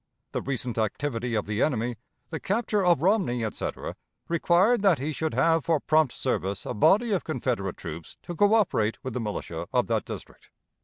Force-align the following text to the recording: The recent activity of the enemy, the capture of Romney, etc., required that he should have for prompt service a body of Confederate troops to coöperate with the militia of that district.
The 0.31 0.41
recent 0.41 0.79
activity 0.79 1.35
of 1.35 1.45
the 1.45 1.61
enemy, 1.61 1.95
the 2.29 2.39
capture 2.39 2.83
of 2.83 3.03
Romney, 3.03 3.45
etc., 3.45 3.95
required 4.27 4.81
that 4.81 4.97
he 4.97 5.13
should 5.13 5.35
have 5.35 5.63
for 5.63 5.79
prompt 5.79 6.13
service 6.15 6.65
a 6.65 6.73
body 6.73 7.11
of 7.11 7.23
Confederate 7.23 7.77
troops 7.77 8.17
to 8.23 8.33
coöperate 8.35 8.95
with 9.03 9.13
the 9.13 9.21
militia 9.21 9.67
of 9.71 9.85
that 9.89 10.05
district. 10.05 10.49